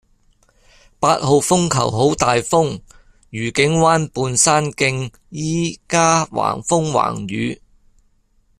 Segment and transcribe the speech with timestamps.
[0.99, 2.81] 八號風球好大風，
[3.29, 7.61] 愉景灣畔山徑依家橫風橫雨